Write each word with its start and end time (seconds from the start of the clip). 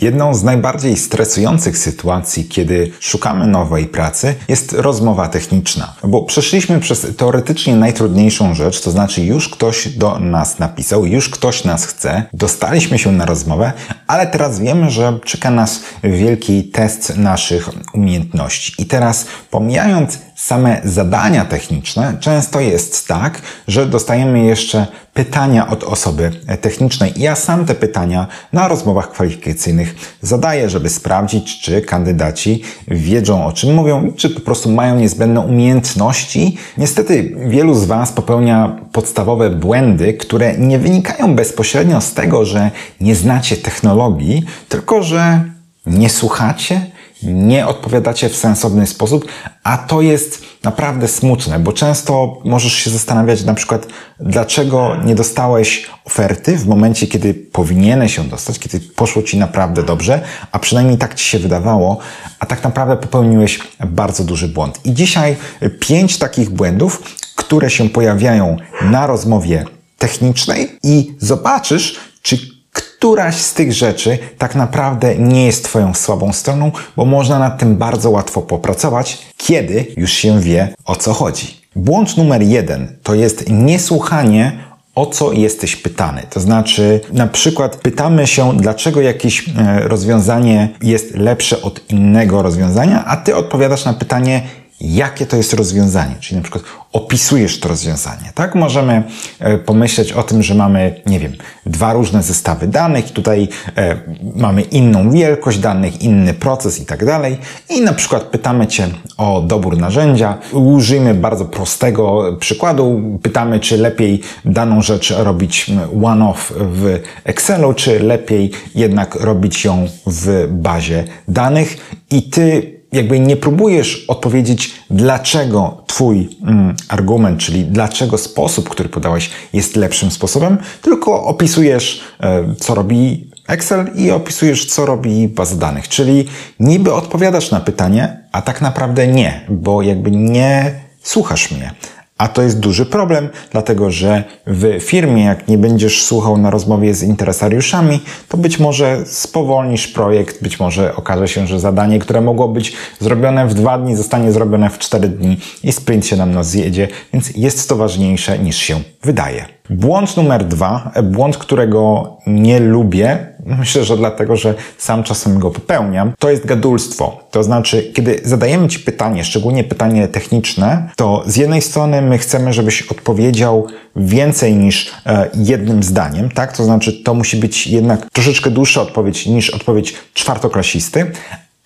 Jedną 0.00 0.34
z 0.34 0.42
najbardziej 0.42 0.96
stresujących 0.96 1.78
sytuacji, 1.78 2.44
kiedy 2.44 2.92
szukamy 3.00 3.46
nowej 3.46 3.86
pracy, 3.86 4.34
jest 4.48 4.72
rozmowa 4.72 5.28
techniczna. 5.28 5.94
Bo 6.04 6.22
przeszliśmy 6.22 6.80
przez 6.80 7.06
teoretycznie 7.16 7.76
najtrudniejszą 7.76 8.54
rzecz, 8.54 8.80
to 8.80 8.90
znaczy 8.90 9.24
już 9.24 9.48
ktoś 9.48 9.88
do 9.88 10.18
nas 10.18 10.58
napisał, 10.58 11.06
już 11.06 11.28
ktoś 11.28 11.64
nas 11.64 11.86
chce, 11.86 12.22
dostaliśmy 12.32 12.98
się 12.98 13.12
na 13.12 13.26
rozmowę, 13.26 13.72
ale 14.06 14.26
teraz 14.26 14.60
wiemy, 14.60 14.90
że 14.90 15.18
czeka 15.24 15.50
nas 15.50 15.80
wielki 16.04 16.64
test 16.64 17.16
naszych 17.16 17.70
umiejętności. 17.94 18.74
I 18.78 18.86
teraz, 18.86 19.26
pomijając 19.50 20.18
same 20.36 20.80
zadania 20.84 21.44
techniczne, 21.44 22.16
często 22.20 22.60
jest 22.60 23.08
tak, 23.08 23.42
że 23.68 23.86
dostajemy 23.86 24.44
jeszcze 24.44 24.86
pytania 25.14 25.68
od 25.68 25.84
osoby 25.84 26.30
technicznej. 26.60 27.12
Ja 27.16 27.34
sam 27.34 27.66
te 27.66 27.74
pytania 27.74 28.26
na 28.52 28.68
rozmowach 28.68 29.10
kwalifikacyjnych 29.10 29.94
zadaję, 30.22 30.70
żeby 30.70 30.88
sprawdzić, 30.88 31.60
czy 31.60 31.82
kandydaci 31.82 32.62
wiedzą 32.88 33.46
o 33.46 33.52
czym 33.52 33.74
mówią, 33.74 34.12
czy 34.16 34.30
po 34.30 34.40
prostu 34.40 34.70
mają 34.70 34.96
niezbędne 34.96 35.40
umiejętności. 35.40 36.56
Niestety 36.78 37.36
wielu 37.48 37.74
z 37.74 37.84
Was 37.84 38.12
popełnia 38.12 38.76
podstawowe 38.92 39.50
błędy, 39.50 40.14
które 40.14 40.58
nie 40.58 40.78
wynikają 40.78 41.34
bezpośrednio 41.34 42.00
z 42.00 42.14
tego, 42.14 42.44
że 42.44 42.70
nie 43.00 43.14
znacie 43.14 43.56
technologii, 43.56 44.44
tylko 44.68 45.02
że 45.02 45.44
nie 45.86 46.10
słuchacie, 46.10 46.80
nie 47.22 47.66
odpowiadacie 47.66 48.28
w 48.28 48.36
sensowny 48.36 48.86
sposób, 48.86 49.24
a 49.64 49.78
to 49.78 50.02
jest 50.02 50.42
naprawdę 50.62 51.08
smutne, 51.08 51.58
bo 51.58 51.72
często 51.72 52.38
możesz 52.44 52.72
się 52.72 52.90
zastanawiać 52.90 53.44
na 53.44 53.54
przykład, 53.54 53.86
dlaczego 54.20 54.96
nie 55.04 55.14
dostałeś 55.14 55.90
oferty 56.04 56.56
w 56.56 56.66
momencie, 56.66 57.06
kiedy 57.06 57.34
powinieneś 57.34 58.16
ją 58.16 58.28
dostać, 58.28 58.58
kiedy 58.58 58.80
poszło 58.80 59.22
ci 59.22 59.38
naprawdę 59.38 59.82
dobrze, 59.82 60.20
a 60.52 60.58
przynajmniej 60.58 60.98
tak 60.98 61.14
ci 61.14 61.24
się 61.24 61.38
wydawało, 61.38 61.98
a 62.38 62.46
tak 62.46 62.64
naprawdę 62.64 62.96
popełniłeś 62.96 63.58
bardzo 63.86 64.24
duży 64.24 64.48
błąd. 64.48 64.80
I 64.84 64.94
dzisiaj 64.94 65.36
pięć 65.80 66.18
takich 66.18 66.50
błędów, 66.50 67.02
które 67.36 67.70
się 67.70 67.88
pojawiają 67.88 68.56
na 68.82 69.06
rozmowie 69.06 69.64
technicznej 69.98 70.78
i 70.82 71.14
zobaczysz, 71.18 72.00
czy 72.22 72.55
któraś 72.98 73.36
z 73.36 73.54
tych 73.54 73.72
rzeczy 73.72 74.18
tak 74.38 74.54
naprawdę 74.54 75.18
nie 75.18 75.46
jest 75.46 75.64
Twoją 75.64 75.94
słabą 75.94 76.32
stroną, 76.32 76.72
bo 76.96 77.04
można 77.04 77.38
nad 77.38 77.58
tym 77.58 77.76
bardzo 77.76 78.10
łatwo 78.10 78.42
popracować, 78.42 79.18
kiedy 79.36 79.86
już 79.96 80.12
się 80.12 80.40
wie 80.40 80.74
o 80.84 80.96
co 80.96 81.12
chodzi. 81.12 81.60
Błąd 81.76 82.16
numer 82.16 82.42
jeden 82.42 82.96
to 83.02 83.14
jest 83.14 83.50
niesłuchanie 83.50 84.52
o 84.94 85.06
co 85.06 85.32
jesteś 85.32 85.76
pytany. 85.76 86.22
To 86.30 86.40
znaczy, 86.40 87.00
na 87.12 87.26
przykład 87.26 87.76
pytamy 87.76 88.26
się, 88.26 88.56
dlaczego 88.56 89.00
jakieś 89.00 89.48
e, 89.48 89.80
rozwiązanie 89.88 90.68
jest 90.82 91.16
lepsze 91.16 91.62
od 91.62 91.90
innego 91.90 92.42
rozwiązania, 92.42 93.04
a 93.04 93.16
ty 93.16 93.36
odpowiadasz 93.36 93.84
na 93.84 93.94
pytanie, 93.94 94.42
jakie 94.80 95.26
to 95.26 95.36
jest 95.36 95.52
rozwiązanie, 95.52 96.14
czyli 96.20 96.36
na 96.36 96.42
przykład 96.42 96.64
opisujesz 96.92 97.60
to 97.60 97.68
rozwiązanie, 97.68 98.32
tak? 98.34 98.54
Możemy 98.54 99.02
e, 99.38 99.58
pomyśleć 99.58 100.12
o 100.12 100.22
tym, 100.22 100.42
że 100.42 100.54
mamy, 100.54 101.00
nie 101.06 101.20
wiem, 101.20 101.32
dwa 101.66 101.92
różne 101.92 102.22
zestawy 102.22 102.68
danych, 102.68 103.12
tutaj 103.12 103.48
e, 103.76 103.96
mamy 104.36 104.62
inną 104.62 105.10
wielkość 105.10 105.58
danych, 105.58 106.02
inny 106.02 106.34
proces 106.34 106.80
i 106.80 106.86
tak 106.86 107.04
dalej 107.04 107.38
i 107.70 107.80
na 107.80 107.92
przykład 107.92 108.22
pytamy 108.22 108.66
Cię 108.66 108.88
o 109.16 109.40
dobór 109.40 109.78
narzędzia. 109.78 110.38
Użyjmy 110.52 111.14
bardzo 111.14 111.44
prostego 111.44 112.36
przykładu. 112.40 113.18
Pytamy, 113.22 113.60
czy 113.60 113.76
lepiej 113.76 114.20
daną 114.44 114.82
rzecz 114.82 115.10
robić 115.10 115.70
one-off 116.02 116.52
w 116.56 117.00
Excelu, 117.24 117.74
czy 117.74 118.00
lepiej 118.00 118.50
jednak 118.74 119.14
robić 119.14 119.64
ją 119.64 119.88
w 120.06 120.46
bazie 120.50 121.04
danych 121.28 121.76
i 122.10 122.22
Ty 122.22 122.75
jakby 122.92 123.20
nie 123.20 123.36
próbujesz 123.36 124.04
odpowiedzieć, 124.08 124.72
dlaczego 124.90 125.82
Twój 125.86 126.28
mm, 126.42 126.76
argument, 126.88 127.40
czyli 127.40 127.64
dlaczego 127.64 128.18
sposób, 128.18 128.68
który 128.68 128.88
podałeś, 128.88 129.30
jest 129.52 129.76
lepszym 129.76 130.10
sposobem, 130.10 130.58
tylko 130.82 131.24
opisujesz, 131.24 132.00
e, 132.20 132.54
co 132.58 132.74
robi 132.74 133.30
Excel 133.48 133.90
i 133.94 134.10
opisujesz, 134.10 134.66
co 134.66 134.86
robi 134.86 135.28
baza 135.28 135.56
danych. 135.56 135.88
Czyli 135.88 136.28
niby 136.60 136.94
odpowiadasz 136.94 137.50
na 137.50 137.60
pytanie, 137.60 138.20
a 138.32 138.42
tak 138.42 138.60
naprawdę 138.60 139.06
nie, 139.06 139.40
bo 139.48 139.82
jakby 139.82 140.10
nie 140.10 140.80
słuchasz 141.02 141.50
mnie. 141.50 141.74
A 142.18 142.28
to 142.28 142.42
jest 142.42 142.60
duży 142.60 142.86
problem, 142.86 143.28
dlatego 143.50 143.90
że 143.90 144.24
w 144.46 144.80
firmie, 144.80 145.24
jak 145.24 145.48
nie 145.48 145.58
będziesz 145.58 146.04
słuchał 146.04 146.38
na 146.38 146.50
rozmowie 146.50 146.94
z 146.94 147.02
interesariuszami, 147.02 148.00
to 148.28 148.36
być 148.36 148.58
może 148.58 149.06
spowolnisz 149.06 149.88
projekt, 149.88 150.42
być 150.42 150.60
może 150.60 150.96
okaże 150.96 151.28
się, 151.28 151.46
że 151.46 151.60
zadanie, 151.60 151.98
które 151.98 152.20
mogło 152.20 152.48
być 152.48 152.72
zrobione 153.00 153.46
w 153.46 153.54
dwa 153.54 153.78
dni, 153.78 153.96
zostanie 153.96 154.32
zrobione 154.32 154.70
w 154.70 154.78
cztery 154.78 155.08
dni 155.08 155.36
i 155.62 155.72
sprint 155.72 156.06
się 156.06 156.16
nam 156.16 156.32
nas 156.32 156.50
zjedzie, 156.50 156.88
więc 157.12 157.36
jest 157.36 157.68
to 157.68 157.76
ważniejsze 157.76 158.38
niż 158.38 158.56
się 158.56 158.80
wydaje. 159.02 159.44
Błąd 159.70 160.16
numer 160.16 160.44
dwa, 160.44 160.92
błąd, 161.02 161.36
którego 161.36 162.16
nie 162.26 162.60
lubię, 162.60 163.35
myślę, 163.46 163.84
że 163.84 163.96
dlatego, 163.96 164.36
że 164.36 164.54
sam 164.78 165.02
czasem 165.02 165.38
go 165.38 165.50
popełniam, 165.50 166.12
to 166.18 166.30
jest 166.30 166.46
gadulstwo. 166.46 167.20
To 167.30 167.42
znaczy, 167.42 167.92
kiedy 167.94 168.20
zadajemy 168.24 168.68
Ci 168.68 168.80
pytanie, 168.80 169.24
szczególnie 169.24 169.64
pytanie 169.64 170.08
techniczne, 170.08 170.88
to 170.96 171.22
z 171.26 171.36
jednej 171.36 171.62
strony 171.62 172.02
my 172.02 172.18
chcemy, 172.18 172.52
żebyś 172.52 172.82
odpowiedział 172.82 173.66
więcej 173.96 174.54
niż 174.54 174.92
e, 175.06 175.30
jednym 175.34 175.82
zdaniem, 175.82 176.30
tak? 176.30 176.56
To 176.56 176.64
znaczy, 176.64 176.92
to 176.92 177.14
musi 177.14 177.36
być 177.36 177.66
jednak 177.66 178.10
troszeczkę 178.12 178.50
dłuższa 178.50 178.82
odpowiedź 178.82 179.26
niż 179.26 179.50
odpowiedź 179.50 179.94
czwartoklasisty, 180.14 181.12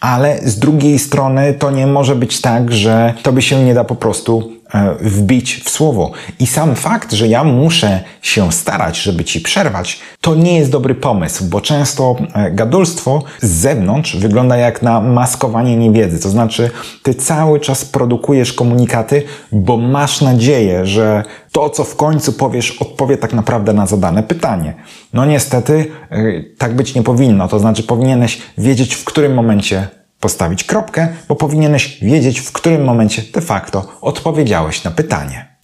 ale 0.00 0.38
z 0.44 0.58
drugiej 0.58 0.98
strony 0.98 1.54
to 1.54 1.70
nie 1.70 1.86
może 1.86 2.16
być 2.16 2.40
tak, 2.40 2.72
że 2.72 3.14
to 3.22 3.32
by 3.32 3.42
się 3.42 3.64
nie 3.64 3.74
da 3.74 3.84
po 3.84 3.94
prostu 3.94 4.52
wbić 5.00 5.62
w 5.64 5.70
słowo. 5.70 6.12
I 6.38 6.46
sam 6.46 6.74
fakt, 6.74 7.12
że 7.12 7.28
ja 7.28 7.44
muszę 7.44 8.00
się 8.22 8.52
starać, 8.52 9.02
żeby 9.02 9.24
ci 9.24 9.40
przerwać, 9.40 10.00
to 10.20 10.34
nie 10.34 10.58
jest 10.58 10.70
dobry 10.70 10.94
pomysł, 10.94 11.44
bo 11.44 11.60
często 11.60 12.16
e, 12.34 12.50
gadulstwo 12.50 13.22
z 13.40 13.50
zewnątrz 13.50 14.16
wygląda 14.16 14.56
jak 14.56 14.82
na 14.82 15.00
maskowanie 15.00 15.76
niewiedzy. 15.76 16.20
To 16.20 16.28
znaczy, 16.28 16.70
ty 17.02 17.14
cały 17.14 17.60
czas 17.60 17.84
produkujesz 17.84 18.52
komunikaty, 18.52 19.22
bo 19.52 19.76
masz 19.76 20.20
nadzieję, 20.20 20.86
że 20.86 21.22
to, 21.52 21.70
co 21.70 21.84
w 21.84 21.96
końcu 21.96 22.32
powiesz, 22.32 22.70
odpowie 22.70 23.16
tak 23.16 23.32
naprawdę 23.32 23.72
na 23.72 23.86
zadane 23.86 24.22
pytanie. 24.22 24.74
No 25.12 25.24
niestety, 25.24 25.86
e, 26.10 26.42
tak 26.58 26.76
być 26.76 26.94
nie 26.94 27.02
powinno. 27.02 27.48
To 27.48 27.58
znaczy, 27.58 27.82
powinieneś 27.82 28.42
wiedzieć, 28.58 28.94
w 28.94 29.04
którym 29.04 29.34
momencie 29.34 29.99
postawić 30.20 30.64
kropkę, 30.64 31.08
bo 31.28 31.36
powinieneś 31.36 31.98
wiedzieć, 32.02 32.40
w 32.40 32.52
którym 32.52 32.84
momencie 32.84 33.22
de 33.22 33.40
facto 33.40 33.98
odpowiedziałeś 34.00 34.84
na 34.84 34.90
pytanie. 34.90 35.56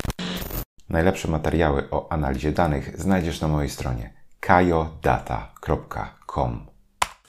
Najlepsze 0.88 1.28
materiały 1.28 1.90
o 1.90 2.12
analizie 2.12 2.52
danych 2.52 3.00
znajdziesz 3.00 3.40
na 3.40 3.48
mojej 3.48 3.70
stronie 3.70 4.14
kajodata.com. 4.40 5.46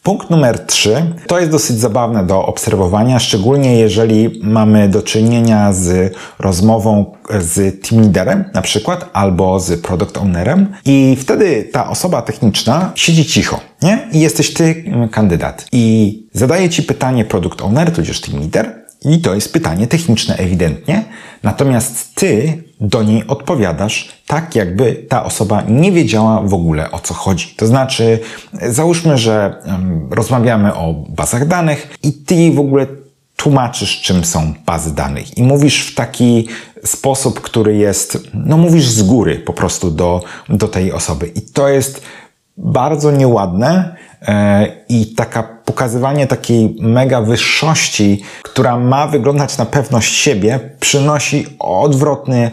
Punkt 0.07 0.29
numer 0.29 0.65
trzy. 0.65 1.13
To 1.27 1.39
jest 1.39 1.51
dosyć 1.51 1.79
zabawne 1.79 2.25
do 2.25 2.45
obserwowania, 2.45 3.19
szczególnie 3.19 3.77
jeżeli 3.79 4.39
mamy 4.43 4.89
do 4.89 5.01
czynienia 5.01 5.73
z 5.73 6.13
rozmową 6.39 7.15
z 7.39 7.81
team 7.87 8.01
leaderem 8.01 8.43
na 8.53 8.61
przykład 8.61 9.09
albo 9.13 9.59
z 9.59 9.81
product 9.81 10.17
ownerem. 10.17 10.73
I 10.85 11.17
wtedy 11.19 11.69
ta 11.71 11.89
osoba 11.89 12.21
techniczna 12.21 12.91
siedzi 12.95 13.25
cicho, 13.25 13.59
nie? 13.81 14.07
I 14.11 14.19
jesteś 14.19 14.53
ty 14.53 14.83
kandydat. 15.11 15.65
I 15.71 16.27
zadaje 16.33 16.69
ci 16.69 16.83
pytanie 16.83 17.25
product 17.25 17.61
owner, 17.61 17.91
tudzież 17.91 18.21
team 18.21 18.39
leader 18.39 18.86
i 19.09 19.19
to 19.19 19.35
jest 19.35 19.53
pytanie 19.53 19.87
techniczne 19.87 20.35
ewidentnie, 20.35 21.05
natomiast 21.43 22.15
ty 22.15 22.63
do 22.81 23.03
niej 23.03 23.27
odpowiadasz 23.27 24.09
tak, 24.27 24.55
jakby 24.55 24.93
ta 24.93 25.23
osoba 25.23 25.63
nie 25.67 25.91
wiedziała 25.91 26.41
w 26.41 26.53
ogóle 26.53 26.91
o 26.91 26.99
co 26.99 27.13
chodzi. 27.13 27.53
To 27.57 27.67
znaczy, 27.67 28.19
załóżmy, 28.69 29.17
że 29.17 29.61
um, 29.65 30.07
rozmawiamy 30.11 30.75
o 30.75 30.93
bazach 30.93 31.47
danych 31.47 31.97
i 32.03 32.13
ty 32.13 32.35
jej 32.35 32.51
w 32.51 32.59
ogóle 32.59 32.87
tłumaczysz, 33.35 34.01
czym 34.01 34.25
są 34.25 34.53
bazy 34.65 34.95
danych 34.95 35.37
i 35.37 35.43
mówisz 35.43 35.87
w 35.87 35.95
taki 35.95 36.47
sposób, 36.83 37.41
który 37.41 37.77
jest, 37.77 38.17
no 38.33 38.57
mówisz 38.57 38.87
z 38.87 39.03
góry 39.03 39.35
po 39.35 39.53
prostu 39.53 39.91
do, 39.91 40.21
do 40.49 40.67
tej 40.67 40.91
osoby. 40.91 41.27
I 41.35 41.41
to 41.41 41.69
jest 41.69 42.01
bardzo 42.57 43.11
nieładne 43.11 43.95
e, 44.21 44.67
i 44.89 45.05
taka 45.15 45.43
pokazywanie 45.43 46.27
takiej 46.27 46.75
mega 46.79 47.21
wyższości, 47.21 48.23
która 48.57 48.77
ma 48.77 49.07
wyglądać 49.07 49.57
na 49.57 49.65
pewność 49.65 50.15
siebie, 50.15 50.59
przynosi 50.79 51.45
odwrotny 51.59 52.51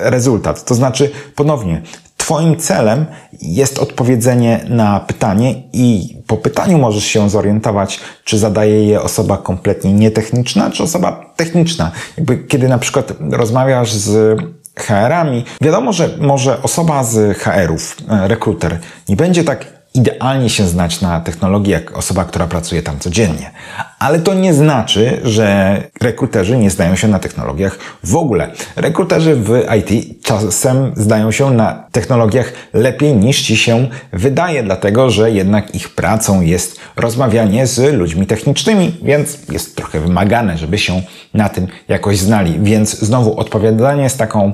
rezultat. 0.00 0.64
To 0.64 0.74
znaczy, 0.74 1.10
ponownie, 1.34 1.82
Twoim 2.16 2.56
celem 2.56 3.06
jest 3.42 3.78
odpowiedzenie 3.78 4.64
na 4.68 5.00
pytanie 5.00 5.62
i 5.72 6.16
po 6.26 6.36
pytaniu 6.36 6.78
możesz 6.78 7.04
się 7.04 7.30
zorientować, 7.30 8.00
czy 8.24 8.38
zadaje 8.38 8.84
je 8.84 9.02
osoba 9.02 9.36
kompletnie 9.36 9.92
nietechniczna, 9.92 10.70
czy 10.70 10.82
osoba 10.82 11.32
techniczna. 11.36 11.90
Jakby 12.16 12.38
kiedy 12.38 12.68
na 12.68 12.78
przykład 12.78 13.12
rozmawiasz 13.30 13.92
z 13.92 14.40
HR-ami, 14.78 15.44
wiadomo, 15.60 15.92
że 15.92 16.08
może 16.20 16.62
osoba 16.62 17.04
z 17.04 17.38
HR-ów, 17.38 17.96
e, 18.08 18.28
rekruter, 18.28 18.78
nie 19.08 19.16
będzie 19.16 19.44
tak 19.44 19.75
idealnie 19.96 20.50
się 20.50 20.68
znać 20.68 21.00
na 21.00 21.20
technologii 21.20 21.72
jak 21.72 21.96
osoba, 21.98 22.24
która 22.24 22.46
pracuje 22.46 22.82
tam 22.82 22.98
codziennie. 22.98 23.50
Ale 23.98 24.18
to 24.18 24.34
nie 24.34 24.54
znaczy, 24.54 25.20
że 25.24 25.82
rekruterzy 26.00 26.56
nie 26.56 26.70
zdają 26.70 26.96
się 26.96 27.08
na 27.08 27.18
technologiach 27.18 27.78
w 28.04 28.16
ogóle. 28.16 28.50
Rekruterzy 28.76 29.36
w 29.36 29.62
IT 29.78 30.22
czasem 30.22 30.92
zdają 30.96 31.30
się 31.30 31.50
na 31.50 31.84
technologiach 31.92 32.52
lepiej 32.72 33.14
niż 33.14 33.42
ci 33.42 33.56
się 33.56 33.88
wydaje, 34.12 34.62
dlatego 34.62 35.10
że 35.10 35.30
jednak 35.30 35.74
ich 35.74 35.94
pracą 35.94 36.40
jest 36.40 36.80
rozmawianie 36.96 37.66
z 37.66 37.94
ludźmi 37.94 38.26
technicznymi, 38.26 38.96
więc 39.02 39.38
jest 39.48 39.76
trochę 39.76 40.00
wymagane, 40.00 40.58
żeby 40.58 40.78
się 40.78 41.02
na 41.34 41.48
tym 41.48 41.66
jakoś 41.88 42.18
znali. 42.18 42.58
Więc 42.62 42.98
znowu 42.98 43.40
odpowiadanie 43.40 44.10
z 44.10 44.16
taką 44.16 44.52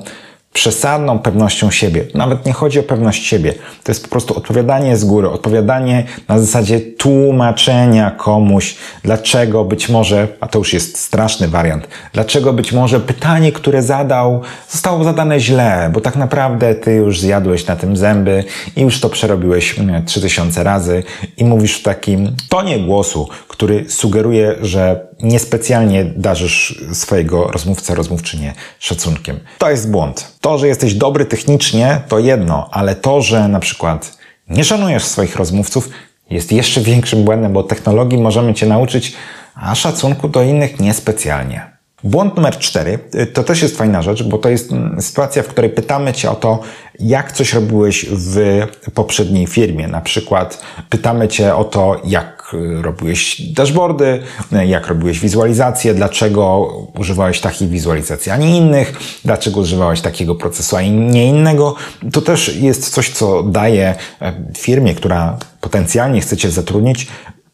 przesadną 0.53 1.19
pewnością 1.19 1.71
siebie. 1.71 2.05
Nawet 2.13 2.45
nie 2.45 2.53
chodzi 2.53 2.79
o 2.79 2.83
pewność 2.83 3.25
siebie. 3.25 3.53
To 3.83 3.91
jest 3.91 4.03
po 4.03 4.09
prostu 4.09 4.37
odpowiadanie 4.37 4.97
z 4.97 5.05
góry, 5.05 5.29
odpowiadanie 5.29 6.03
na 6.27 6.39
zasadzie 6.39 6.79
tłumaczenia 6.81 8.11
komuś, 8.11 8.75
dlaczego 9.03 9.65
być 9.65 9.89
może, 9.89 10.27
a 10.39 10.47
to 10.47 10.59
już 10.59 10.73
jest 10.73 10.99
straszny 10.99 11.47
wariant, 11.47 11.87
dlaczego 12.13 12.53
być 12.53 12.71
może 12.71 12.99
pytanie, 12.99 13.51
które 13.51 13.83
zadał, 13.83 14.41
zostało 14.69 15.03
zadane 15.03 15.39
źle, 15.39 15.89
bo 15.93 16.01
tak 16.01 16.15
naprawdę 16.15 16.75
ty 16.75 16.93
już 16.93 17.19
zjadłeś 17.19 17.67
na 17.67 17.75
tym 17.75 17.97
zęby 17.97 18.43
i 18.75 18.81
już 18.81 18.99
to 18.99 19.09
przerobiłeś 19.09 19.75
3000 20.05 20.63
razy 20.63 21.03
i 21.37 21.45
mówisz 21.45 21.79
w 21.79 21.83
takim 21.83 22.35
tonie 22.49 22.79
głosu, 22.79 23.29
który 23.47 23.89
sugeruje, 23.89 24.55
że 24.61 25.07
niespecjalnie 25.23 26.05
darzysz 26.05 26.83
swojego 26.93 27.47
rozmówcę, 27.47 27.95
rozmówczynię 27.95 28.53
szacunkiem. 28.79 29.39
To 29.57 29.69
jest 29.69 29.91
błąd. 29.91 30.37
To, 30.41 30.57
że 30.57 30.67
jesteś 30.67 30.93
dobry 30.93 31.25
technicznie, 31.25 32.01
to 32.07 32.19
jedno, 32.19 32.69
ale 32.71 32.95
to, 32.95 33.21
że 33.21 33.47
na 33.47 33.59
przykład 33.59 34.17
nie 34.49 34.63
szanujesz 34.63 35.03
swoich 35.03 35.35
rozmówców, 35.35 35.89
jest 36.29 36.51
jeszcze 36.51 36.81
większym 36.81 37.23
błędem, 37.23 37.53
bo 37.53 37.63
technologii 37.63 38.17
możemy 38.17 38.53
cię 38.53 38.65
nauczyć, 38.65 39.13
a 39.55 39.75
szacunku 39.75 40.27
do 40.27 40.43
innych 40.43 40.79
niespecjalnie. 40.79 41.73
Błąd 42.03 42.35
numer 42.35 42.57
cztery 42.57 42.99
to 43.33 43.43
też 43.43 43.61
jest 43.61 43.77
fajna 43.77 44.01
rzecz, 44.01 44.23
bo 44.23 44.37
to 44.37 44.49
jest 44.49 44.71
mm, 44.71 45.01
sytuacja, 45.01 45.43
w 45.43 45.47
której 45.47 45.69
pytamy 45.69 46.13
Cię 46.13 46.31
o 46.31 46.35
to, 46.35 46.59
jak 46.99 47.31
coś 47.31 47.53
robiłeś 47.53 48.05
w 48.09 48.57
poprzedniej 48.93 49.47
firmie. 49.47 49.87
Na 49.87 50.01
przykład 50.01 50.61
pytamy 50.89 51.27
Cię 51.27 51.55
o 51.55 51.63
to, 51.63 52.01
jak 52.03 52.42
robiłeś 52.81 53.41
dashboardy, 53.41 54.19
jak 54.65 54.87
robiłeś 54.87 55.19
wizualizację, 55.19 55.93
dlaczego 55.93 56.69
używałeś 56.99 57.41
takich 57.41 57.69
wizualizacji, 57.69 58.31
a 58.31 58.37
nie 58.37 58.57
innych, 58.57 58.99
dlaczego 59.25 59.59
używałeś 59.59 60.01
takiego 60.01 60.35
procesu, 60.35 60.75
a 60.75 60.81
nie 60.81 61.27
innego. 61.27 61.75
To 62.11 62.21
też 62.21 62.55
jest 62.55 62.89
coś, 62.89 63.09
co 63.09 63.43
daje 63.43 63.95
e, 64.21 64.33
firmie, 64.57 64.95
która 64.95 65.37
potencjalnie 65.61 66.21
chce 66.21 66.37
Cię 66.37 66.51
zatrudnić, 66.51 67.07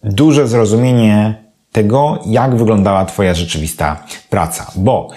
duże 0.04 0.48
zrozumienie 0.48 1.44
tego, 1.72 2.20
jak 2.26 2.56
wyglądała 2.56 3.06
Twoja 3.06 3.34
rzeczywista 3.34 4.04
praca. 4.30 4.72
Bo 4.76 5.10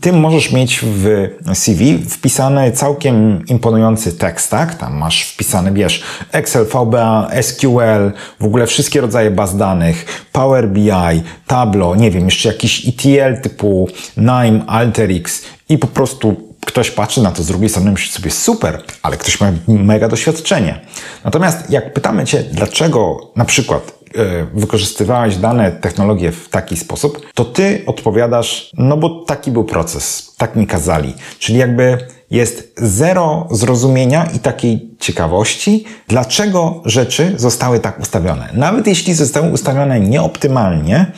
Ty 0.00 0.12
możesz 0.12 0.52
mieć 0.52 0.80
w 0.82 1.28
CV 1.54 1.98
wpisany 1.98 2.72
całkiem 2.72 3.46
imponujący 3.46 4.12
tekst, 4.12 4.50
tak? 4.50 4.74
Tam 4.74 4.96
masz 4.96 5.22
wpisane, 5.22 5.72
wiesz, 5.72 6.02
Excel, 6.32 6.66
VBA, 6.66 7.30
SQL, 7.42 8.12
w 8.40 8.44
ogóle 8.44 8.66
wszystkie 8.66 9.00
rodzaje 9.00 9.30
baz 9.30 9.56
danych, 9.56 10.26
Power 10.32 10.68
BI, 10.68 10.90
Tableau, 11.46 11.94
nie 11.94 12.10
wiem, 12.10 12.24
jeszcze 12.24 12.48
jakiś 12.48 12.88
ETL 12.88 13.42
typu 13.42 13.88
NIME, 14.16 14.66
Alteryx 14.66 15.42
i 15.68 15.78
po 15.78 15.86
prostu 15.86 16.36
ktoś 16.66 16.90
patrzy 16.90 17.22
na 17.22 17.30
to 17.30 17.42
z 17.42 17.46
drugiej 17.46 17.68
strony 17.68 17.92
myśli 17.92 18.12
sobie 18.12 18.30
super, 18.30 18.82
ale 19.02 19.16
ktoś 19.16 19.40
ma 19.40 19.52
mega 19.68 20.08
doświadczenie. 20.08 20.80
Natomiast 21.24 21.70
jak 21.70 21.92
pytamy 21.92 22.24
Cię, 22.24 22.44
dlaczego 22.52 23.30
na 23.36 23.44
przykład 23.44 23.95
wykorzystywałeś 24.54 25.36
dane 25.36 25.72
technologie 25.72 26.32
w 26.32 26.48
taki 26.48 26.76
sposób, 26.76 27.26
to 27.34 27.44
ty 27.44 27.82
odpowiadasz, 27.86 28.70
no 28.78 28.96
bo 28.96 29.24
taki 29.24 29.50
był 29.50 29.64
proces, 29.64 30.34
tak 30.36 30.56
mi 30.56 30.66
kazali. 30.66 31.14
Czyli 31.38 31.58
jakby 31.58 31.98
jest 32.30 32.72
zero 32.76 33.48
zrozumienia 33.50 34.24
i 34.34 34.38
takiej 34.38 34.90
ciekawości, 34.98 35.84
dlaczego 36.08 36.82
rzeczy 36.84 37.34
zostały 37.36 37.80
tak 37.80 38.00
ustawione. 38.00 38.48
Nawet 38.52 38.86
jeśli 38.86 39.14
zostały 39.14 39.52
ustawione 39.52 40.00
nieoptymalnie, 40.00 41.12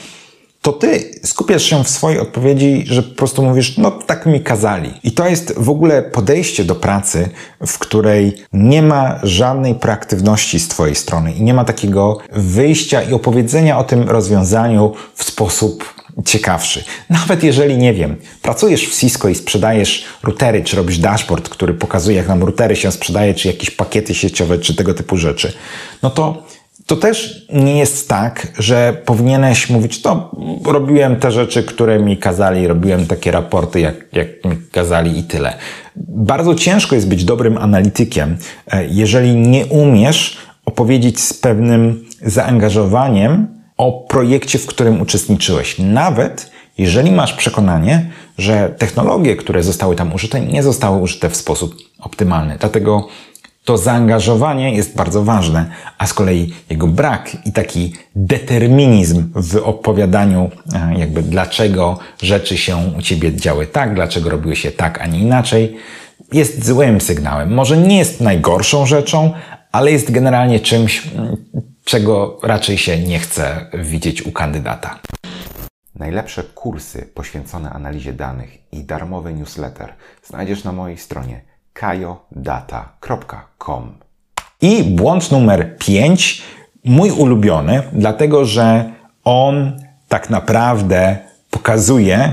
to 0.69 0.73
ty 0.73 1.21
skupiasz 1.25 1.63
się 1.63 1.85
w 1.85 1.91
swojej 1.91 2.21
odpowiedzi, 2.21 2.85
że 2.87 3.03
po 3.03 3.15
prostu 3.15 3.43
mówisz, 3.43 3.79
no 3.79 3.91
tak 3.91 4.27
mi 4.27 4.41
kazali. 4.41 4.95
I 5.05 5.13
to 5.13 5.29
jest 5.29 5.55
w 5.57 5.71
ogóle 5.71 6.03
podejście 6.03 6.65
do 6.65 6.75
pracy, 6.75 7.29
w 7.67 7.79
której 7.79 8.45
nie 8.53 8.83
ma 8.83 9.21
żadnej 9.23 9.75
proaktywności 9.75 10.61
z 10.61 10.69
twojej 10.69 10.95
strony 10.95 11.33
i 11.33 11.43
nie 11.43 11.55
ma 11.55 11.65
takiego 11.65 12.19
wyjścia 12.33 13.03
i 13.03 13.13
opowiedzenia 13.13 13.79
o 13.79 13.85
tym 13.85 14.09
rozwiązaniu 14.09 14.93
w 15.15 15.25
sposób 15.25 15.95
ciekawszy. 16.25 16.85
Nawet 17.11 17.43
jeżeli, 17.43 17.77
nie 17.77 17.95
wiem, 17.95 18.17
pracujesz 18.43 18.89
w 18.89 19.01
Cisco 19.01 19.29
i 19.29 19.35
sprzedajesz 19.35 20.05
routery, 20.23 20.65
czy 20.65 20.77
robisz 20.77 20.99
dashboard, 20.99 21.49
który 21.49 21.75
pokazuje, 21.75 22.17
jak 22.17 22.29
nam 22.29 22.43
routery 22.43 22.77
się 22.77 22.93
sprzedaje, 22.93 23.35
czy 23.35 23.49
jakieś 23.49 23.71
pakiety 23.71 24.15
sieciowe, 24.15 24.59
czy 24.59 24.75
tego 24.75 24.95
typu 24.95 25.17
rzeczy, 25.17 25.53
no 26.03 26.11
to 26.11 26.43
to 26.89 26.97
też 26.97 27.47
nie 27.53 27.79
jest 27.79 28.09
tak, 28.09 28.47
że 28.59 29.03
powinieneś 29.05 29.71
mówić, 29.71 30.03
to 30.03 30.31
robiłem 30.65 31.17
te 31.17 31.33
rzeczy, 31.33 31.63
które 31.63 31.99
mi 31.99 32.17
kazali, 32.17 32.67
robiłem 32.67 33.07
takie 33.07 33.31
raporty, 33.31 33.81
jak, 33.81 33.95
jak 34.13 34.45
mi 34.45 34.57
kazali 34.73 35.19
i 35.19 35.23
tyle. 35.23 35.55
Bardzo 35.97 36.55
ciężko 36.55 36.95
jest 36.95 37.09
być 37.09 37.25
dobrym 37.25 37.59
analitykiem, 37.59 38.37
e, 38.67 38.87
jeżeli 38.87 39.37
nie 39.37 39.67
umiesz 39.67 40.39
opowiedzieć 40.65 41.21
z 41.21 41.35
pewnym 41.35 42.05
zaangażowaniem 42.23 43.47
o 43.77 43.93
projekcie, 43.93 44.59
w 44.59 44.67
którym 44.67 45.01
uczestniczyłeś. 45.01 45.79
Nawet 45.79 46.51
jeżeli 46.79 47.13
masz 47.13 47.33
przekonanie, 47.33 48.11
że 48.39 48.75
technologie, 48.79 49.37
które 49.37 49.63
zostały 49.63 49.97
tam 49.97 50.15
użyte, 50.15 50.41
nie 50.41 50.63
zostały 50.63 50.99
użyte 51.01 51.31
w 51.31 51.37
sposób 51.37 51.77
optymalny. 52.01 52.57
Dlatego 52.61 53.09
to 53.69 53.79
zaangażowanie 53.79 54.75
jest 54.75 54.97
bardzo 54.97 55.25
ważne, 55.25 55.71
a 55.99 56.07
z 56.07 56.15
kolei 56.15 56.55
jego 56.71 56.87
brak 56.87 57.47
i 57.47 57.53
taki 57.53 57.93
determinizm 58.17 59.33
w 59.35 59.57
opowiadaniu, 59.57 60.51
e, 60.75 60.99
jakby 60.99 61.23
dlaczego 61.23 61.99
rzeczy 62.23 62.59
się 62.59 62.77
u 62.99 63.03
ciebie 63.03 63.37
działy 63.37 63.67
tak, 63.67 63.95
dlaczego 63.95 64.31
robiły 64.31 64.57
się 64.57 64.71
tak, 64.71 65.01
a 65.01 65.07
nie 65.07 65.19
inaczej, 65.19 65.77
jest 66.33 66.67
złym 66.67 67.01
sygnałem. 67.01 67.55
Może 67.55 67.77
nie 67.77 67.99
jest 67.99 68.21
najgorszą 68.21 68.87
rzeczą, 68.87 69.33
ale 69.73 69.93
jest 69.93 70.11
generalnie 70.11 70.61
czymś, 70.61 71.03
czego 71.85 72.39
raczej 72.43 72.79
się 72.79 72.99
nie 72.99 73.19
chce 73.19 73.67
widzieć 73.75 74.23
u 74.23 74.33
kandydata. 74.33 74.99
Najlepsze 75.95 76.43
kursy 76.43 77.09
poświęcone 77.15 77.71
analizie 77.71 78.13
danych 78.13 78.73
i 78.73 78.85
darmowy 78.85 79.35
newsletter 79.35 79.95
znajdziesz 80.25 80.65
na 80.65 80.73
mojej 80.73 80.99
stronie 80.99 81.58
kajodata.com. 81.79 83.99
I 84.61 84.85
błąd 84.85 85.31
numer 85.31 85.79
5, 85.79 86.43
mój 86.85 87.11
ulubiony, 87.11 87.83
dlatego 87.93 88.45
że 88.45 88.93
on 89.25 89.81
tak 90.09 90.31
naprawdę 90.31 91.19
pokazuje, 91.51 92.33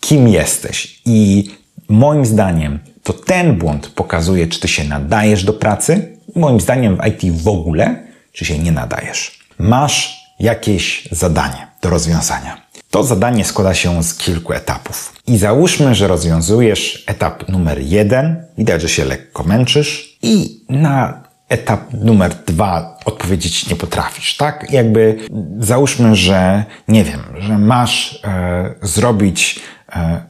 kim 0.00 0.28
jesteś. 0.28 1.02
I 1.04 1.50
moim 1.88 2.26
zdaniem 2.26 2.78
to 3.02 3.12
ten 3.12 3.58
błąd 3.58 3.88
pokazuje, 3.88 4.46
czy 4.46 4.60
ty 4.60 4.68
się 4.68 4.84
nadajesz 4.84 5.44
do 5.44 5.52
pracy. 5.52 6.18
Moim 6.36 6.60
zdaniem 6.60 6.96
w 6.96 7.06
IT 7.06 7.42
w 7.42 7.48
ogóle, 7.48 8.06
czy 8.32 8.44
się 8.44 8.58
nie 8.58 8.72
nadajesz. 8.72 9.38
Masz 9.58 10.26
jakieś 10.40 11.08
zadanie 11.10 11.66
do 11.82 11.90
rozwiązania. 11.90 12.61
To 12.92 13.04
zadanie 13.04 13.44
składa 13.44 13.74
się 13.74 14.02
z 14.02 14.14
kilku 14.14 14.52
etapów. 14.52 15.12
I 15.26 15.38
załóżmy, 15.38 15.94
że 15.94 16.08
rozwiązujesz 16.08 17.04
etap 17.06 17.48
numer 17.48 17.80
jeden, 17.80 18.44
widać, 18.58 18.82
że 18.82 18.88
się 18.88 19.04
lekko 19.04 19.44
męczysz 19.44 20.18
i 20.22 20.60
na 20.68 21.22
etap 21.48 21.80
numer 21.92 22.34
dwa 22.46 22.98
odpowiedzieć 23.04 23.70
nie 23.70 23.76
potrafisz, 23.76 24.36
tak? 24.36 24.72
Jakby 24.72 25.18
załóżmy, 25.58 26.16
że 26.16 26.64
nie 26.88 27.04
wiem, 27.04 27.20
że 27.38 27.58
masz 27.58 28.20
e, 28.24 28.74
zrobić, 28.82 29.60
e, 29.92 30.22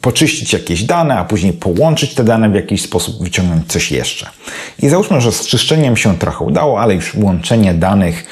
poczyścić 0.00 0.52
jakieś 0.52 0.82
dane, 0.82 1.18
a 1.18 1.24
później 1.24 1.52
połączyć 1.52 2.14
te 2.14 2.24
dane 2.24 2.50
w 2.50 2.54
jakiś 2.54 2.82
sposób, 2.82 3.22
wyciągnąć 3.22 3.72
coś 3.72 3.92
jeszcze. 3.92 4.30
I 4.82 4.88
załóżmy, 4.88 5.20
że 5.20 5.32
z 5.32 5.46
czyszczeniem 5.46 5.96
się 5.96 6.18
trochę 6.18 6.44
udało, 6.44 6.80
ale 6.80 6.94
już 6.94 7.14
łączenie 7.14 7.74
danych 7.74 8.24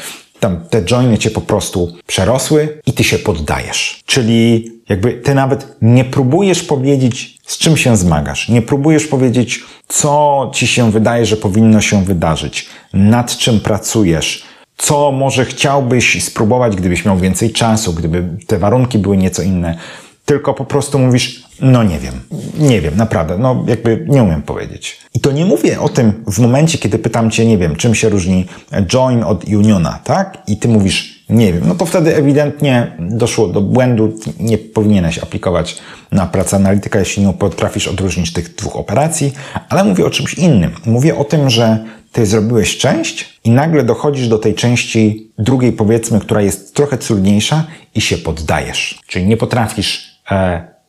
tam 0.42 0.60
te 0.70 0.84
joiny 0.84 1.18
cię 1.18 1.30
po 1.30 1.40
prostu 1.40 1.92
przerosły 2.06 2.80
i 2.86 2.92
ty 2.92 3.04
się 3.04 3.18
poddajesz. 3.18 4.02
Czyli 4.06 4.70
jakby 4.88 5.12
ty 5.12 5.34
nawet 5.34 5.76
nie 5.82 6.04
próbujesz 6.04 6.62
powiedzieć, 6.62 7.38
z 7.46 7.58
czym 7.58 7.76
się 7.76 7.96
zmagasz. 7.96 8.48
Nie 8.48 8.62
próbujesz 8.62 9.06
powiedzieć, 9.06 9.60
co 9.88 10.50
ci 10.54 10.66
się 10.66 10.90
wydaje, 10.90 11.26
że 11.26 11.36
powinno 11.36 11.80
się 11.80 12.04
wydarzyć, 12.04 12.68
nad 12.92 13.36
czym 13.36 13.60
pracujesz, 13.60 14.44
co 14.76 15.12
może 15.12 15.44
chciałbyś 15.44 16.24
spróbować, 16.24 16.76
gdybyś 16.76 17.04
miał 17.04 17.18
więcej 17.18 17.52
czasu, 17.52 17.92
gdyby 17.92 18.24
te 18.46 18.58
warunki 18.58 18.98
były 18.98 19.16
nieco 19.16 19.42
inne. 19.42 19.78
Tylko 20.24 20.54
po 20.54 20.64
prostu 20.64 20.98
mówisz, 20.98 21.42
No 21.62 21.82
nie 21.82 21.98
wiem. 21.98 22.14
Nie 22.58 22.80
wiem, 22.80 22.96
naprawdę. 22.96 23.38
No 23.38 23.64
jakby 23.66 24.06
nie 24.08 24.22
umiem 24.22 24.42
powiedzieć. 24.42 25.00
I 25.14 25.20
to 25.20 25.32
nie 25.32 25.44
mówię 25.44 25.80
o 25.80 25.88
tym 25.88 26.12
w 26.26 26.38
momencie, 26.38 26.78
kiedy 26.78 26.98
pytam 26.98 27.30
cię, 27.30 27.46
nie 27.46 27.58
wiem, 27.58 27.76
czym 27.76 27.94
się 27.94 28.08
różni 28.08 28.46
join 28.86 29.22
od 29.22 29.44
uniona, 29.44 29.98
tak? 30.04 30.42
I 30.46 30.56
ty 30.56 30.68
mówisz, 30.68 31.24
nie 31.30 31.52
wiem. 31.52 31.62
No 31.66 31.74
to 31.74 31.86
wtedy 31.86 32.16
ewidentnie 32.16 32.96
doszło 32.98 33.48
do 33.48 33.60
błędu. 33.60 34.12
Nie 34.40 34.58
powinieneś 34.58 35.18
aplikować 35.18 35.78
na 36.12 36.26
pracę 36.26 36.56
analityka, 36.56 36.98
jeśli 36.98 37.26
nie 37.26 37.32
potrafisz 37.32 37.88
odróżnić 37.88 38.32
tych 38.32 38.54
dwóch 38.54 38.76
operacji. 38.76 39.32
Ale 39.68 39.84
mówię 39.84 40.06
o 40.06 40.10
czymś 40.10 40.34
innym. 40.34 40.70
Mówię 40.86 41.16
o 41.16 41.24
tym, 41.24 41.50
że 41.50 41.84
ty 42.12 42.26
zrobiłeś 42.26 42.78
część 42.78 43.40
i 43.44 43.50
nagle 43.50 43.84
dochodzisz 43.84 44.28
do 44.28 44.38
tej 44.38 44.54
części 44.54 45.30
drugiej, 45.38 45.72
powiedzmy, 45.72 46.20
która 46.20 46.42
jest 46.42 46.74
trochę 46.74 46.98
trudniejsza 46.98 47.64
i 47.94 48.00
się 48.00 48.18
poddajesz. 48.18 49.00
Czyli 49.06 49.26
nie 49.26 49.36
potrafisz 49.36 50.11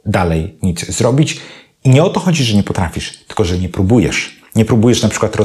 dalej 0.06 0.58
nic 0.62 0.86
zrobić. 0.86 1.40
I 1.84 1.90
nie 1.90 2.04
o 2.04 2.10
to 2.10 2.20
chodzi, 2.20 2.44
że 2.44 2.56
nie 2.56 2.64
potrafisz, 2.64 3.18
tylko 3.18 3.46
że 3.46 3.58
nie 3.58 3.70
próbujesz. 3.70 4.43
Nie 4.56 4.66
próbujesz 4.66 5.04
na 5.04 5.10
przykład 5.10 5.38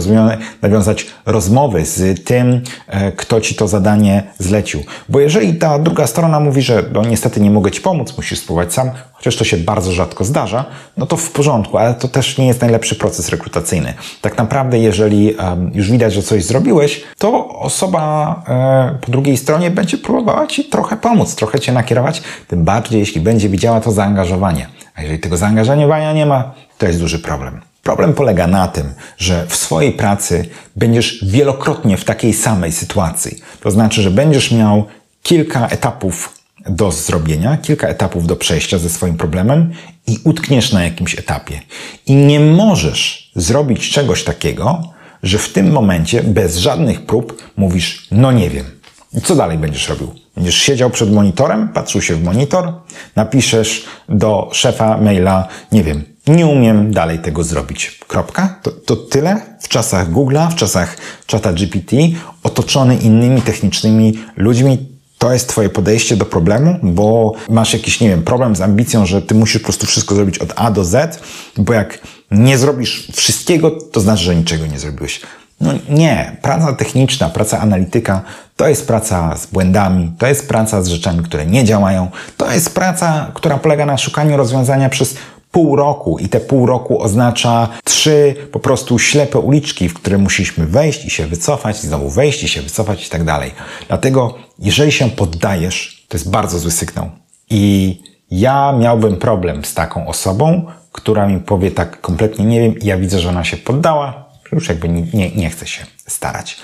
nawiązać 0.62 1.06
rozmowy 1.26 1.86
z 1.86 2.24
tym, 2.24 2.60
e, 2.86 3.12
kto 3.12 3.40
ci 3.40 3.54
to 3.54 3.68
zadanie 3.68 4.22
zlecił. 4.38 4.82
Bo 5.08 5.20
jeżeli 5.20 5.54
ta 5.54 5.78
druga 5.78 6.06
strona 6.06 6.40
mówi, 6.40 6.62
że 6.62 6.84
no 6.92 7.02
niestety 7.02 7.40
nie 7.40 7.50
mogę 7.50 7.70
ci 7.70 7.80
pomóc, 7.80 8.16
musisz 8.16 8.38
spróbować 8.38 8.72
sam, 8.72 8.90
chociaż 9.12 9.36
to 9.36 9.44
się 9.44 9.56
bardzo 9.56 9.92
rzadko 9.92 10.24
zdarza, 10.24 10.64
no 10.96 11.06
to 11.06 11.16
w 11.16 11.30
porządku, 11.30 11.78
ale 11.78 11.94
to 11.94 12.08
też 12.08 12.38
nie 12.38 12.46
jest 12.46 12.60
najlepszy 12.60 12.94
proces 12.94 13.28
rekrutacyjny. 13.28 13.94
Tak 14.20 14.38
naprawdę, 14.38 14.78
jeżeli 14.78 15.34
um, 15.34 15.70
już 15.74 15.90
widać, 15.90 16.12
że 16.12 16.22
coś 16.22 16.44
zrobiłeś, 16.44 17.04
to 17.18 17.48
osoba 17.48 18.42
e, 18.48 18.98
po 19.00 19.12
drugiej 19.12 19.36
stronie 19.36 19.70
będzie 19.70 19.98
próbowała 19.98 20.46
ci 20.46 20.64
trochę 20.64 20.96
pomóc, 20.96 21.34
trochę 21.34 21.60
cię 21.60 21.72
nakierować, 21.72 22.22
tym 22.48 22.64
bardziej, 22.64 23.00
jeśli 23.00 23.20
będzie 23.20 23.48
widziała 23.48 23.80
to 23.80 23.92
zaangażowanie. 23.92 24.68
A 24.94 25.02
jeżeli 25.02 25.18
tego 25.18 25.36
zaangażowania 25.36 26.12
nie 26.12 26.26
ma, 26.26 26.52
to 26.78 26.86
jest 26.86 27.00
duży 27.00 27.18
problem. 27.18 27.67
Problem 27.88 28.14
polega 28.14 28.46
na 28.46 28.68
tym, 28.68 28.94
że 29.18 29.46
w 29.46 29.56
swojej 29.56 29.92
pracy 29.92 30.48
będziesz 30.76 31.24
wielokrotnie 31.24 31.96
w 31.96 32.04
takiej 32.04 32.34
samej 32.34 32.72
sytuacji. 32.72 33.38
To 33.60 33.70
znaczy, 33.70 34.02
że 34.02 34.10
będziesz 34.10 34.52
miał 34.52 34.86
kilka 35.22 35.68
etapów 35.68 36.34
do 36.66 36.92
zrobienia, 36.92 37.56
kilka 37.56 37.88
etapów 37.88 38.26
do 38.26 38.36
przejścia 38.36 38.78
ze 38.78 38.88
swoim 38.88 39.16
problemem 39.16 39.72
i 40.06 40.18
utkniesz 40.24 40.72
na 40.72 40.84
jakimś 40.84 41.18
etapie. 41.18 41.60
I 42.06 42.14
nie 42.14 42.40
możesz 42.40 43.30
zrobić 43.36 43.90
czegoś 43.90 44.24
takiego, 44.24 44.92
że 45.22 45.38
w 45.38 45.52
tym 45.52 45.72
momencie 45.72 46.22
bez 46.22 46.56
żadnych 46.56 47.06
prób 47.06 47.42
mówisz, 47.56 48.08
no 48.10 48.32
nie 48.32 48.50
wiem. 48.50 48.64
I 49.12 49.20
co 49.20 49.34
dalej 49.34 49.58
będziesz 49.58 49.88
robił? 49.88 50.14
Będziesz 50.36 50.56
siedział 50.56 50.90
przed 50.90 51.12
monitorem, 51.12 51.68
patrzył 51.68 52.02
się 52.02 52.14
w 52.14 52.24
monitor, 52.24 52.72
napiszesz 53.16 53.84
do 54.08 54.50
szefa 54.52 54.98
maila, 54.98 55.48
nie 55.72 55.84
wiem, 55.84 56.04
nie 56.28 56.46
umiem 56.46 56.92
dalej 56.92 57.18
tego 57.18 57.44
zrobić. 57.44 58.00
Kropka. 58.08 58.58
To, 58.62 58.70
to 58.70 58.96
tyle 58.96 59.40
w 59.60 59.68
czasach 59.68 60.12
Google'a, 60.12 60.50
w 60.50 60.54
czasach 60.54 60.96
czata 61.26 61.52
GPT, 61.52 61.96
otoczony 62.42 62.96
innymi 62.96 63.42
technicznymi 63.42 64.18
ludźmi. 64.36 64.98
To 65.18 65.32
jest 65.32 65.48
Twoje 65.48 65.68
podejście 65.68 66.16
do 66.16 66.24
problemu, 66.24 66.76
bo 66.82 67.32
masz 67.48 67.72
jakiś, 67.72 68.00
nie 68.00 68.08
wiem, 68.08 68.22
problem 68.22 68.56
z 68.56 68.60
ambicją, 68.60 69.06
że 69.06 69.22
Ty 69.22 69.34
musisz 69.34 69.58
po 69.58 69.64
prostu 69.64 69.86
wszystko 69.86 70.14
zrobić 70.14 70.38
od 70.38 70.52
A 70.56 70.70
do 70.70 70.84
Z, 70.84 71.20
bo 71.56 71.72
jak 71.72 71.98
nie 72.30 72.58
zrobisz 72.58 73.08
wszystkiego, 73.12 73.70
to 73.70 74.00
znaczy, 74.00 74.24
że 74.24 74.36
niczego 74.36 74.66
nie 74.66 74.78
zrobiłeś. 74.78 75.20
No 75.60 75.72
nie, 75.88 76.36
praca 76.42 76.72
techniczna, 76.72 77.28
praca 77.28 77.60
analityka 77.60 78.22
to 78.56 78.68
jest 78.68 78.86
praca 78.86 79.36
z 79.36 79.46
błędami, 79.46 80.12
to 80.18 80.26
jest 80.26 80.48
praca 80.48 80.82
z 80.82 80.88
rzeczami, 80.88 81.22
które 81.22 81.46
nie 81.46 81.64
działają, 81.64 82.10
to 82.36 82.52
jest 82.52 82.74
praca, 82.74 83.30
która 83.34 83.58
polega 83.58 83.86
na 83.86 83.98
szukaniu 83.98 84.36
rozwiązania 84.36 84.88
przez 84.88 85.14
pół 85.50 85.76
roku 85.76 86.18
i 86.18 86.28
te 86.28 86.40
pół 86.40 86.66
roku 86.66 87.02
oznacza 87.02 87.68
trzy 87.84 88.34
po 88.52 88.60
prostu 88.60 88.98
ślepe 88.98 89.38
uliczki, 89.38 89.88
w 89.88 89.94
które 89.94 90.18
musieliśmy 90.18 90.66
wejść 90.66 91.04
i 91.04 91.10
się 91.10 91.26
wycofać, 91.26 91.84
i 91.84 91.86
znowu 91.86 92.10
wejść 92.10 92.42
i 92.42 92.48
się 92.48 92.62
wycofać 92.62 93.06
i 93.06 93.10
tak 93.10 93.24
dalej. 93.24 93.50
Dlatego, 93.88 94.34
jeżeli 94.58 94.92
się 94.92 95.10
poddajesz, 95.10 96.06
to 96.08 96.16
jest 96.16 96.30
bardzo 96.30 96.58
zły 96.58 96.70
sygnał. 96.70 97.10
I 97.50 97.96
ja 98.30 98.72
miałbym 98.72 99.16
problem 99.16 99.64
z 99.64 99.74
taką 99.74 100.06
osobą, 100.06 100.66
która 100.92 101.26
mi 101.26 101.40
powie 101.40 101.70
tak 101.70 102.00
kompletnie 102.00 102.44
nie 102.44 102.60
wiem 102.60 102.78
i 102.78 102.86
ja 102.86 102.96
widzę, 102.96 103.18
że 103.18 103.28
ona 103.28 103.44
się 103.44 103.56
poddała, 103.56 104.24
już 104.52 104.68
jakby 104.68 104.88
nie, 104.88 105.02
nie, 105.14 105.30
nie 105.30 105.50
chce 105.50 105.66
się 105.66 105.86
starać. 106.06 106.56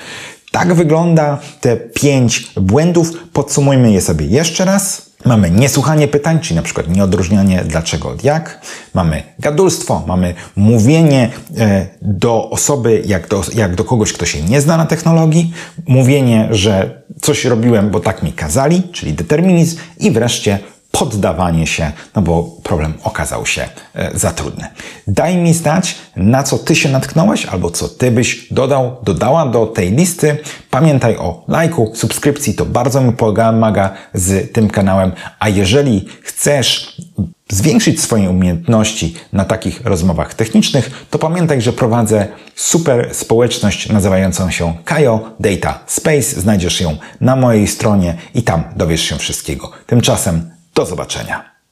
Tak 0.53 0.75
wygląda 0.75 1.39
te 1.61 1.77
pięć 1.77 2.51
błędów. 2.57 3.11
Podsumujmy 3.33 3.93
je 3.93 4.01
sobie 4.01 4.27
jeszcze 4.27 4.65
raz. 4.65 5.11
Mamy 5.25 5.51
niesłuchanie 5.51 6.09
pytań, 6.09 6.41
czyli 6.41 6.57
na 6.57 6.63
przykład 6.63 6.89
nieodróżnianie 6.89 7.65
dlaczego 7.67 8.09
od 8.09 8.25
jak. 8.25 8.61
Mamy 8.95 9.23
gadulstwo, 9.39 10.05
mamy 10.07 10.35
mówienie 10.57 11.31
e, 11.59 11.87
do 12.03 12.51
osoby 12.51 13.03
jak 13.07 13.29
do, 13.29 13.43
jak 13.55 13.75
do 13.75 13.85
kogoś, 13.85 14.13
kto 14.13 14.27
się 14.27 14.43
nie 14.43 14.61
zna 14.61 14.77
na 14.77 14.87
technologii. 14.87 15.53
Mówienie, 15.87 16.49
że 16.51 17.03
coś 17.21 17.45
robiłem, 17.45 17.91
bo 17.91 18.01
tak 18.01 18.23
mi 18.23 18.33
kazali, 18.33 18.83
czyli 18.93 19.13
determinizm. 19.13 19.79
I 19.99 20.11
wreszcie 20.11 20.59
poddawanie 20.99 21.67
się, 21.67 21.93
no 22.15 22.23
bo 22.23 22.51
problem 22.63 22.95
okazał 23.03 23.47
się 23.47 23.69
e, 23.95 24.19
za 24.19 24.31
trudny. 24.31 24.65
Daj 25.07 25.37
mi 25.37 25.55
znać, 25.55 25.97
na 26.17 26.43
co 26.43 26.59
Ty 26.59 26.75
się 26.75 26.89
natknąłeś, 26.89 27.47
albo 27.47 27.71
co 27.71 27.89
Ty 27.89 28.11
byś 28.11 28.53
dodał, 28.53 28.97
dodała 29.03 29.47
do 29.47 29.67
tej 29.67 29.93
listy. 29.93 30.37
Pamiętaj 30.71 31.17
o 31.17 31.45
lajku, 31.49 31.93
subskrypcji, 31.95 32.55
to 32.55 32.65
bardzo 32.65 33.01
mi 33.01 33.13
pomaga 33.13 33.91
z 34.15 34.53
tym 34.53 34.71
kanałem. 34.71 35.13
A 35.39 35.49
jeżeli 35.49 36.09
chcesz 36.23 37.01
zwiększyć 37.49 38.01
swoje 38.01 38.31
umiejętności 38.31 39.15
na 39.33 39.45
takich 39.45 39.81
rozmowach 39.85 40.35
technicznych, 40.35 41.07
to 41.11 41.19
pamiętaj, 41.19 41.63
że 41.63 41.73
prowadzę 41.73 42.29
super 42.55 43.15
społeczność 43.15 43.89
nazywającą 43.89 44.51
się 44.51 44.75
Kajo 44.85 45.31
Data 45.41 45.81
Space. 45.87 46.41
Znajdziesz 46.41 46.81
ją 46.81 46.97
na 47.21 47.37
mojej 47.37 47.67
stronie 47.67 48.17
i 48.35 48.43
tam 48.43 48.65
dowiesz 48.77 49.03
się 49.03 49.17
wszystkiego. 49.17 49.71
Tymczasem 49.87 50.54
do 50.75 50.87
zobaczenia. 50.87 51.54